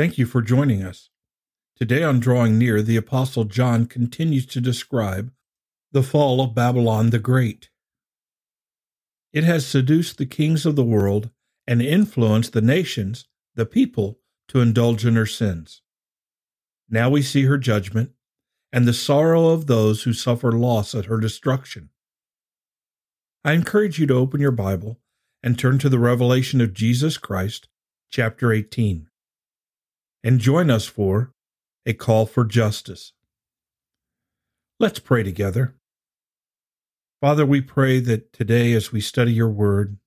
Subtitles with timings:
[0.00, 1.10] Thank you for joining us.
[1.76, 5.30] Today on Drawing Near, the Apostle John continues to describe
[5.92, 7.68] the fall of Babylon the Great.
[9.34, 11.28] It has seduced the kings of the world
[11.66, 13.26] and influenced the nations,
[13.56, 14.18] the people,
[14.48, 15.82] to indulge in her sins.
[16.88, 18.12] Now we see her judgment
[18.72, 21.90] and the sorrow of those who suffer loss at her destruction.
[23.44, 24.98] I encourage you to open your Bible
[25.42, 27.68] and turn to the revelation of Jesus Christ,
[28.10, 29.09] chapter 18
[30.22, 31.32] and join us for
[31.86, 33.12] a call for justice.
[34.78, 35.76] Let's pray together.
[37.20, 39.98] Father, we pray that today, as we study your word,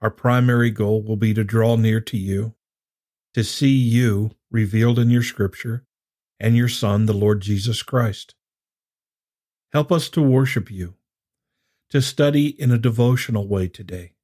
[0.00, 2.54] our primary goal will be to draw near to you,
[3.34, 5.84] to see you revealed in your scripture,
[6.40, 8.34] and your Son, the Lord Jesus Christ.
[9.72, 10.94] Help us to worship you,
[11.90, 14.14] to study in a devotional way today,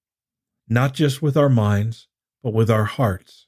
[0.69, 2.09] not just with our minds,
[2.43, 3.46] but with our hearts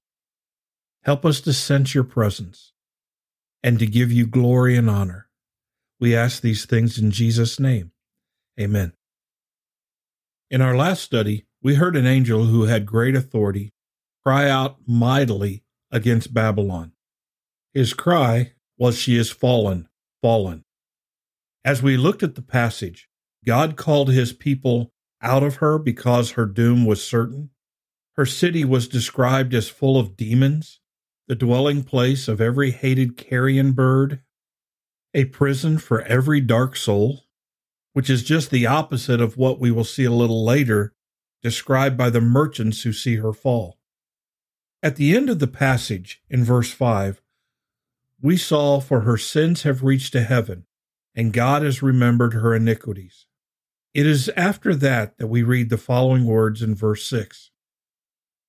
[1.05, 2.73] Help us to sense your presence
[3.63, 5.29] and to give you glory and honor.
[6.01, 7.93] We ask these things in Jesus' name.
[8.61, 8.93] Amen.
[10.51, 13.73] In our last study, we heard an angel who had great authority
[14.25, 16.93] cry out mightily against Babylon.
[17.75, 19.89] His cry was, She is fallen,
[20.23, 20.65] fallen.
[21.65, 23.09] As we looked at the passage,
[23.45, 27.51] God called his people out of her because her doom was certain.
[28.17, 30.81] Her city was described as full of demons
[31.29, 34.21] the dwelling place of every hated carrion bird,
[35.13, 37.25] a prison for every dark soul,
[37.93, 40.95] which is just the opposite of what we will see a little later
[41.43, 43.79] described by the merchants who see her fall.
[44.83, 47.21] At the end of the passage, in verse 5,
[48.21, 50.65] we saw, For her sins have reached to heaven,
[51.15, 53.27] and God has remembered her iniquities.
[53.93, 57.51] It is after that that we read the following words in verse 6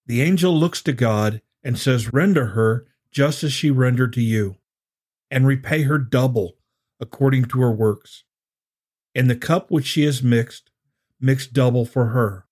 [0.05, 4.57] The angel looks to God and says, Render her just as she rendered to you,
[5.31, 6.55] and repay her double
[6.99, 8.23] according to her works.
[9.15, 10.69] In the cup which she has mixed,
[11.19, 12.45] mix double for her.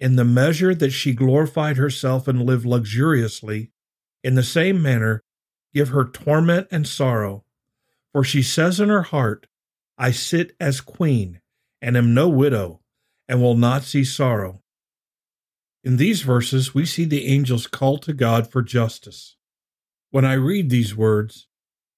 [0.00, 3.70] In the measure that she glorified herself and lived luxuriously,
[4.22, 5.22] in the same manner
[5.72, 7.44] give her torment and sorrow.
[8.12, 9.46] For she says in her heart,
[9.96, 11.40] I sit as queen,
[11.80, 12.80] and am no widow,
[13.28, 14.62] and will not see sorrow.
[15.84, 19.36] In these verses, we see the angels call to God for justice.
[20.10, 21.46] When I read these words,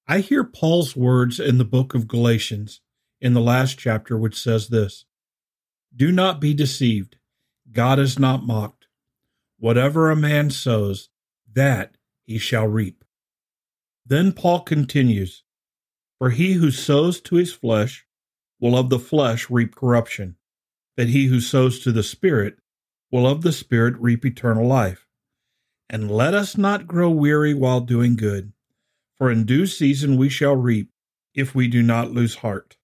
[0.09, 2.81] I hear Paul's words in the book of Galatians
[3.21, 5.05] in the last chapter, which says this
[5.95, 7.17] Do not be deceived.
[7.71, 8.89] God is not mocked.
[9.59, 11.09] Whatever a man sows,
[11.53, 13.05] that he shall reap.
[14.05, 15.45] Then Paul continues
[16.19, 18.05] For he who sows to his flesh
[18.59, 20.35] will of the flesh reap corruption,
[20.97, 22.59] but he who sows to the Spirit
[23.17, 25.07] will of the Spirit reap eternal life.
[25.89, 28.53] And let us not grow weary while doing good,
[29.17, 30.91] for in due season we shall reap
[31.35, 32.77] if we do not lose heart.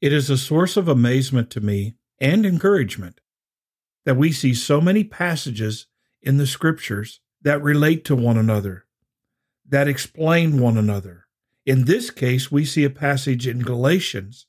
[0.00, 3.20] It is a source of amazement to me and encouragement
[4.04, 5.86] that we see so many passages
[6.20, 8.86] in the Scriptures that relate to one another,
[9.68, 11.26] that explain one another.
[11.64, 14.46] In this case, we see a passage in Galatians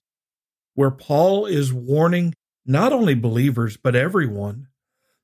[0.74, 2.34] where Paul is warning
[2.66, 4.66] not only believers, but everyone,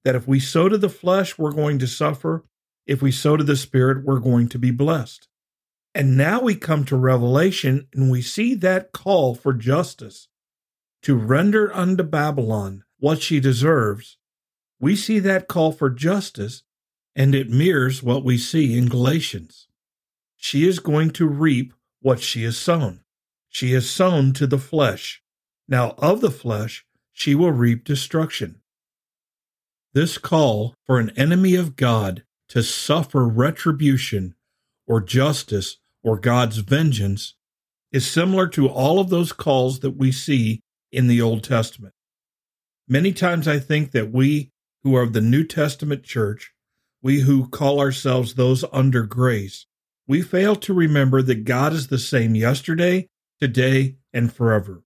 [0.05, 2.45] that if we sow to the flesh, we're going to suffer.
[2.87, 5.27] If we sow to the spirit, we're going to be blessed.
[5.93, 10.27] And now we come to Revelation and we see that call for justice
[11.01, 14.17] to render unto Babylon what she deserves.
[14.79, 16.63] We see that call for justice,
[17.15, 19.67] and it mirrors what we see in Galatians.
[20.35, 23.01] She is going to reap what she has sown.
[23.49, 25.23] She has sown to the flesh.
[25.67, 28.61] Now, of the flesh, she will reap destruction.
[29.95, 34.35] This call for an enemy of God to suffer retribution
[34.85, 37.35] or justice or God's vengeance
[37.93, 40.61] is similar to all of those calls that we see
[40.91, 41.93] in the Old Testament.
[42.89, 44.51] Many times I think that we
[44.83, 46.51] who are of the New Testament church,
[47.01, 49.65] we who call ourselves those under grace,
[50.09, 53.07] we fail to remember that God is the same yesterday,
[53.39, 54.83] today, and forever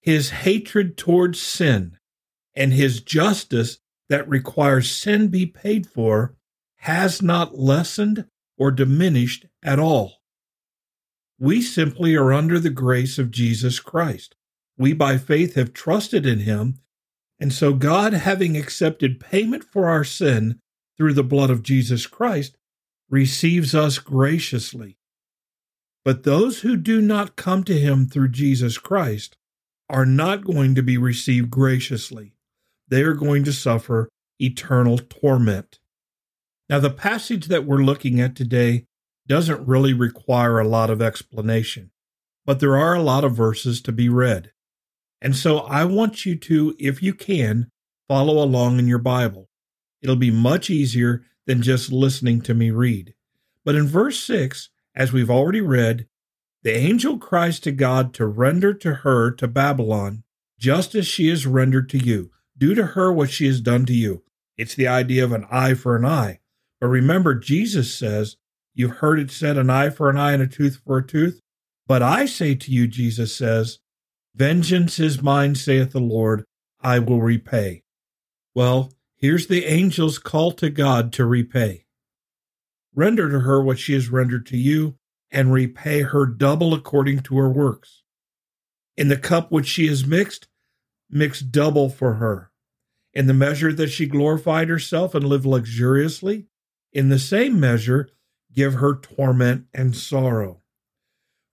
[0.00, 1.98] his hatred towards sin
[2.54, 3.78] and his justice
[4.10, 6.34] that requires sin be paid for
[6.78, 8.26] has not lessened
[8.58, 10.16] or diminished at all.
[11.38, 14.34] We simply are under the grace of Jesus Christ.
[14.76, 16.80] We by faith have trusted in him,
[17.38, 20.58] and so God, having accepted payment for our sin
[20.98, 22.56] through the blood of Jesus Christ,
[23.08, 24.98] receives us graciously.
[26.04, 29.36] But those who do not come to him through Jesus Christ
[29.88, 32.34] are not going to be received graciously.
[32.90, 34.08] They are going to suffer
[34.38, 35.78] eternal torment.
[36.68, 38.86] Now, the passage that we're looking at today
[39.26, 41.90] doesn't really require a lot of explanation,
[42.44, 44.52] but there are a lot of verses to be read.
[45.20, 47.70] And so I want you to, if you can,
[48.08, 49.48] follow along in your Bible.
[50.02, 53.14] It'll be much easier than just listening to me read.
[53.64, 56.06] But in verse 6, as we've already read,
[56.62, 60.24] the angel cries to God to render to her, to Babylon,
[60.58, 62.30] just as she is rendered to you.
[62.60, 64.22] Do to her what she has done to you.
[64.58, 66.40] It's the idea of an eye for an eye.
[66.78, 68.36] But remember, Jesus says,
[68.74, 71.40] You've heard it said, an eye for an eye and a tooth for a tooth.
[71.88, 73.78] But I say to you, Jesus says,
[74.36, 76.44] Vengeance is mine, saith the Lord,
[76.80, 77.82] I will repay.
[78.54, 81.86] Well, here's the angel's call to God to repay.
[82.94, 84.96] Render to her what she has rendered to you,
[85.30, 88.02] and repay her double according to her works.
[88.96, 90.48] In the cup which she has mixed,
[91.08, 92.49] mix double for her.
[93.12, 96.46] In the measure that she glorified herself and lived luxuriously,
[96.92, 98.10] in the same measure
[98.52, 100.60] give her torment and sorrow.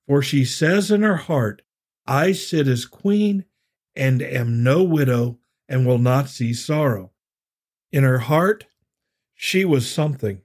[0.08, 1.62] For she says in her heart,
[2.06, 3.46] I sit as queen
[3.96, 7.12] and am no widow and will not see sorrow.
[7.92, 8.66] In her heart,
[9.36, 10.42] she was something.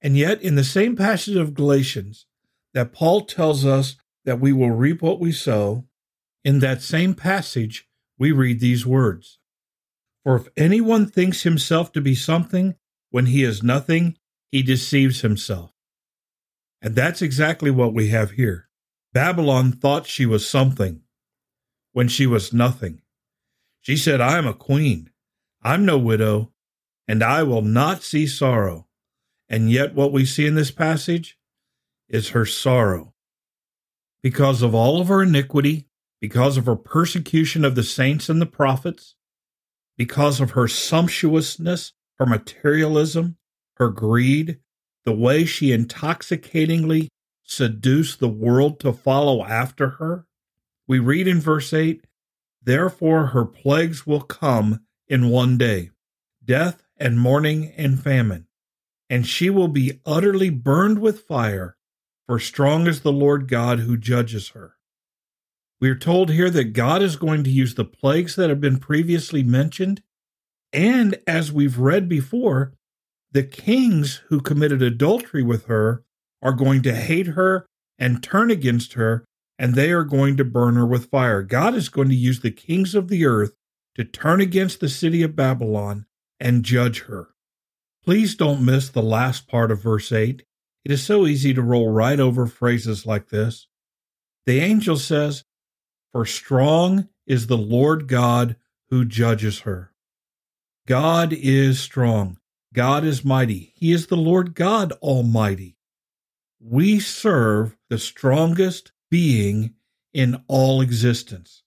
[0.00, 2.26] And yet, in the same passage of Galatians
[2.74, 5.84] that Paul tells us that we will reap what we sow,
[6.44, 7.88] in that same passage,
[8.18, 9.38] we read these words
[10.24, 12.74] For if anyone thinks himself to be something
[13.10, 14.16] when he is nothing,
[14.50, 15.72] he deceives himself.
[16.80, 18.68] And that's exactly what we have here.
[19.12, 21.02] Babylon thought she was something
[21.92, 23.02] when she was nothing.
[23.80, 25.10] She said, I am a queen.
[25.62, 26.52] I'm no widow,
[27.06, 28.88] and I will not see sorrow.
[29.48, 31.38] And yet, what we see in this passage
[32.08, 33.14] is her sorrow.
[34.22, 35.86] Because of all of her iniquity,
[36.20, 39.14] because of her persecution of the saints and the prophets,
[39.96, 43.36] because of her sumptuousness, her materialism,
[43.76, 44.58] her greed,
[45.04, 47.08] the way she intoxicatingly
[47.44, 50.26] seduced the world to follow after her?
[50.86, 52.04] We read in verse 8,
[52.62, 55.90] Therefore her plagues will come in one day
[56.44, 58.46] death and mourning and famine,
[59.08, 61.76] and she will be utterly burned with fire,
[62.26, 64.73] for strong is the Lord God who judges her.
[65.80, 68.78] We are told here that God is going to use the plagues that have been
[68.78, 70.02] previously mentioned,
[70.72, 72.74] and as we've read before,
[73.32, 76.04] the kings who committed adultery with her
[76.42, 77.66] are going to hate her
[77.98, 79.24] and turn against her,
[79.58, 81.42] and they are going to burn her with fire.
[81.42, 83.54] God is going to use the kings of the earth
[83.94, 86.06] to turn against the city of Babylon
[86.40, 87.28] and judge her.
[88.04, 90.44] Please don't miss the last part of verse 8.
[90.84, 93.66] It is so easy to roll right over phrases like this.
[94.46, 95.44] The angel says,
[96.14, 98.54] For strong is the Lord God
[98.88, 99.92] who judges her.
[100.86, 102.38] God is strong.
[102.72, 103.72] God is mighty.
[103.74, 105.76] He is the Lord God Almighty.
[106.60, 109.74] We serve the strongest being
[110.12, 111.64] in all existence.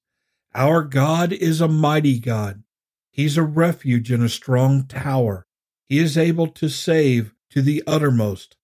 [0.55, 2.63] Our God is a mighty God.
[3.11, 5.45] He's a refuge in a strong tower.
[5.89, 8.55] He is able to save to the uttermost.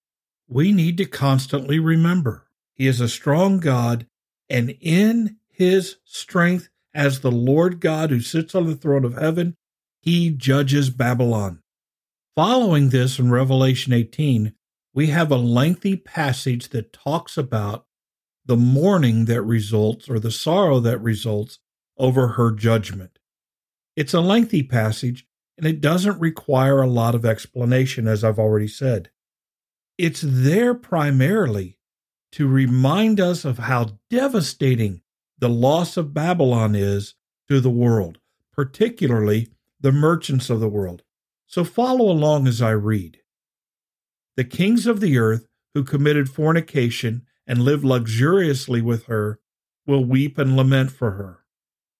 [0.48, 4.08] We need to constantly remember He is a strong God,
[4.50, 9.56] and in His strength as the Lord God who sits on the throne of heaven,
[10.02, 11.62] He judges Babylon.
[12.36, 14.56] Following this in Revelation 18,
[14.96, 17.86] we have a lengthy passage that talks about
[18.44, 21.60] the mourning that results or the sorrow that results
[22.00, 23.20] over her judgment.
[23.96, 28.68] It's a lengthy passage and it doesn't require a lot of explanation, as I've already
[28.68, 29.12] said.
[30.00, 31.78] It's there primarily
[32.32, 35.03] to remind us of how devastating
[35.44, 37.16] the loss of Babylon is
[37.50, 38.18] to the world,
[38.54, 41.04] particularly the merchants of the world.
[41.48, 43.18] So follow along as I read.
[44.38, 49.42] The kings of the earth who committed fornication and lived luxuriously with her
[49.86, 51.40] will weep and lament for her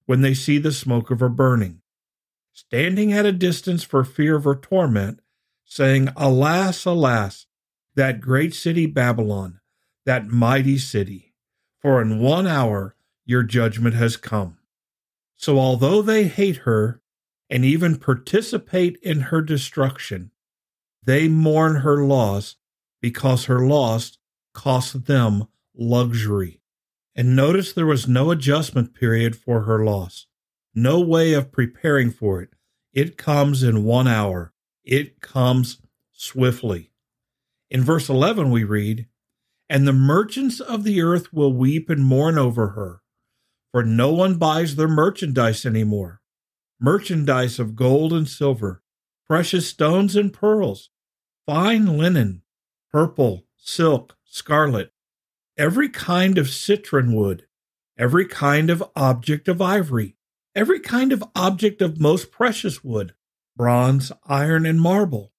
[0.06, 1.82] when they see the smoke of her burning,
[2.54, 5.20] standing at a distance for fear of her torment,
[5.66, 7.46] saying, Alas, alas,
[7.96, 9.60] that great city Babylon,
[10.06, 11.34] that mighty city,
[11.82, 14.58] for in one hour your judgment has come.
[15.36, 17.02] So although they hate her,
[17.54, 20.32] and even participate in her destruction.
[21.04, 22.56] They mourn her loss
[23.00, 24.18] because her loss
[24.56, 26.62] cost them luxury.
[27.16, 30.26] And notice there was no adjustment period for her loss,
[30.74, 32.50] no way of preparing for it.
[32.92, 34.52] It comes in one hour,
[34.84, 35.78] it comes
[36.12, 36.90] swiftly.
[37.70, 39.06] In verse 11, we read,
[39.70, 43.03] And the merchants of the earth will weep and mourn over her,
[43.74, 46.22] for no one buys their merchandise anymore.
[46.80, 48.84] Merchandise of gold and silver,
[49.26, 50.92] precious stones and pearls,
[51.48, 52.44] fine linen,
[52.92, 54.92] purple, silk, scarlet,
[55.58, 57.48] every kind of citron wood,
[57.98, 60.18] every kind of object of ivory,
[60.54, 63.16] every kind of object of most precious wood,
[63.56, 65.32] bronze, iron, and marble,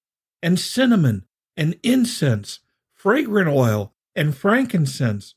[0.43, 1.25] and cinnamon,
[1.55, 2.59] and incense,
[2.93, 5.35] fragrant oil, and frankincense,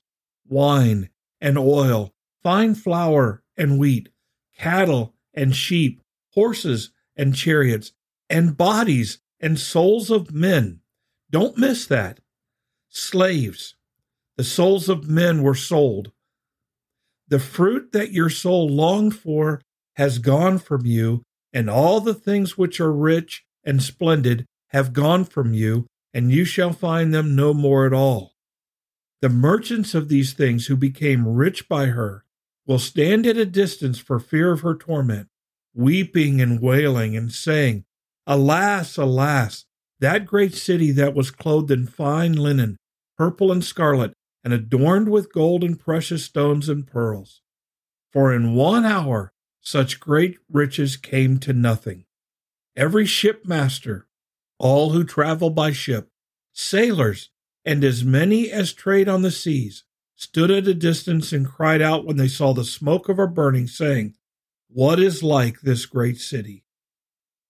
[0.48, 2.12] wine, and oil,
[2.48, 4.08] fine flour, and wheat,
[4.56, 6.00] cattle, and sheep,
[6.32, 7.92] horses, and chariots,
[8.30, 10.80] and bodies, and souls of men.
[11.30, 12.20] Don't miss that.
[12.88, 13.74] Slaves.
[14.38, 16.10] The souls of men were sold.
[17.28, 19.60] The fruit that your soul longed for
[19.96, 25.26] has gone from you, and all the things which are rich and splendid have gone
[25.26, 28.32] from you, and you shall find them no more at all.
[29.20, 32.24] The merchants of these things who became rich by her
[32.68, 35.26] will stand at a distance for fear of her torment,
[35.75, 37.84] weeping and wailing and saying,
[38.26, 39.64] Alas, alas,
[40.00, 42.76] that great city that was clothed in fine linen,
[43.16, 44.12] purple and scarlet,
[44.44, 47.40] and adorned with gold and precious stones and pearls.
[48.12, 49.32] For in one hour
[49.62, 52.04] such great riches came to nothing.
[52.76, 54.06] Every shipmaster,
[54.58, 56.08] all who travel by ship,
[56.52, 57.30] sailors,
[57.64, 59.84] and as many as trade on the seas,
[60.18, 63.68] stood at a distance and cried out when they saw the smoke of her burning,
[63.68, 64.14] saying,
[64.68, 66.64] What is like this great city?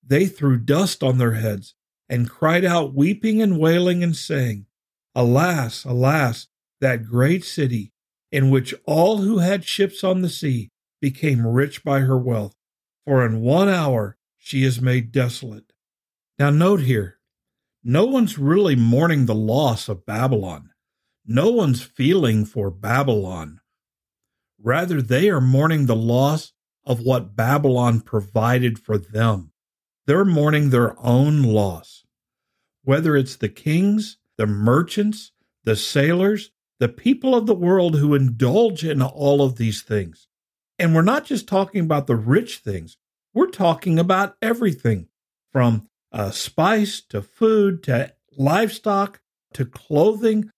[0.06, 1.74] They threw dust on their heads
[2.10, 4.66] and cried out, weeping and wailing, and saying,
[5.14, 6.48] Alas, alas,
[6.80, 7.92] that great city,
[8.30, 10.70] in which all who had ships on the sea
[11.00, 12.54] became rich by her wealth,
[13.06, 15.72] for in one hour she is made desolate.
[16.38, 17.18] Now, note here,
[17.82, 20.70] no one's really mourning the loss of Babylon.
[21.30, 23.60] No one's feeling for Babylon.
[24.58, 26.54] Rather, they are mourning the loss
[26.86, 29.52] of what Babylon provided for them.
[30.06, 32.04] They're mourning their own loss.
[32.82, 35.32] Whether it's the kings, the merchants,
[35.64, 40.28] the sailors, the people of the world who indulge in all of these things.
[40.78, 42.96] And we're not just talking about the rich things,
[43.34, 45.08] we're talking about everything
[45.52, 49.20] from uh, spice to food to livestock
[49.52, 50.50] to clothing.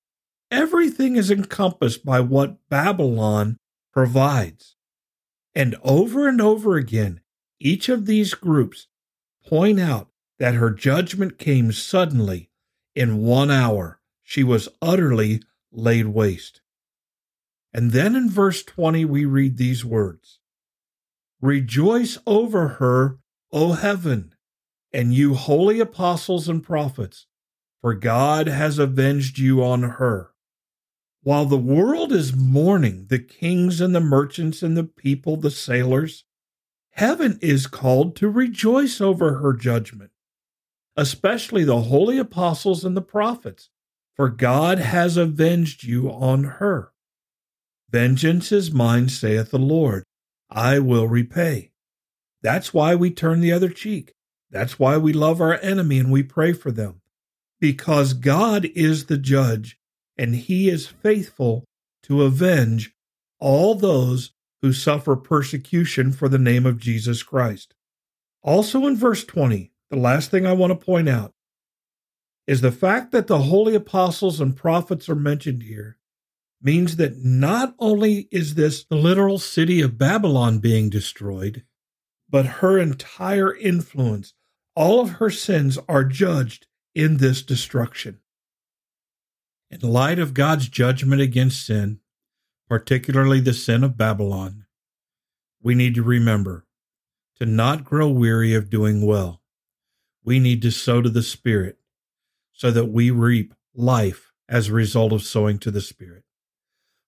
[0.50, 3.56] Everything is encompassed by what Babylon
[3.92, 4.76] provides.
[5.54, 7.20] And over and over again,
[7.60, 8.88] each of these groups
[9.46, 12.50] point out that her judgment came suddenly
[12.94, 14.00] in one hour.
[14.22, 15.42] She was utterly
[15.72, 16.60] laid waste.
[17.72, 20.40] And then in verse 20, we read these words
[21.40, 23.18] Rejoice over her,
[23.52, 24.34] O heaven,
[24.92, 27.26] and you holy apostles and prophets,
[27.80, 30.29] for God has avenged you on her.
[31.22, 36.24] While the world is mourning the kings and the merchants and the people, the sailors,
[36.92, 40.12] heaven is called to rejoice over her judgment,
[40.96, 43.68] especially the holy apostles and the prophets,
[44.14, 46.92] for God has avenged you on her.
[47.90, 50.04] Vengeance is mine, saith the Lord.
[50.48, 51.72] I will repay.
[52.42, 54.14] That's why we turn the other cheek.
[54.50, 57.02] That's why we love our enemy and we pray for them.
[57.60, 59.76] Because God is the judge
[60.20, 61.64] and he is faithful
[62.02, 62.92] to avenge
[63.38, 67.72] all those who suffer persecution for the name of Jesus Christ.
[68.42, 71.32] Also in verse 20, the last thing I want to point out
[72.46, 75.96] is the fact that the holy apostles and prophets are mentioned here
[76.60, 81.64] means that not only is this literal city of Babylon being destroyed,
[82.28, 84.34] but her entire influence,
[84.76, 88.20] all of her sins are judged in this destruction.
[89.70, 92.00] In light of God's judgment against sin,
[92.68, 94.66] particularly the sin of Babylon,
[95.62, 96.66] we need to remember
[97.38, 99.40] to not grow weary of doing well.
[100.24, 101.78] We need to sow to the Spirit
[102.52, 106.24] so that we reap life as a result of sowing to the Spirit.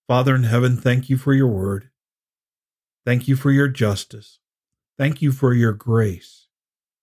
[0.06, 1.90] Father in heaven, thank you for your word.
[3.04, 4.38] Thank you for your justice.
[4.96, 6.46] Thank you for your grace.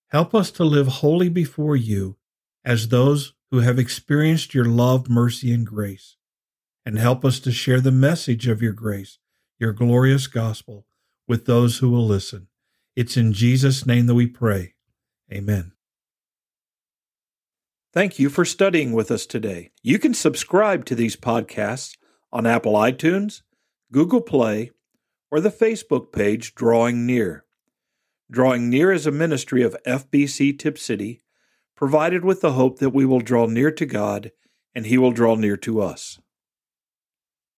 [0.07, 2.15] Help us to live wholly before you
[2.63, 6.15] as those who have experienced your love, mercy, and grace.
[6.85, 9.19] And help us to share the message of your grace,
[9.59, 10.85] your glorious gospel,
[11.27, 12.47] with those who will listen.
[12.95, 14.75] It's in Jesus' name that we pray.
[15.31, 15.73] Amen.
[17.91, 19.71] Thank you for studying with us today.
[19.81, 21.97] You can subscribe to these podcasts
[22.31, 23.41] on Apple iTunes,
[23.91, 24.71] Google Play,
[25.31, 27.45] or the Facebook page Drawing Near.
[28.31, 31.21] Drawing Near is a ministry of FBC Tipp City,
[31.79, 34.33] provided with the hope that we will draw near to God
[34.75, 36.19] and He will draw near to us.